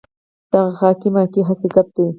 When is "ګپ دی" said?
1.75-2.05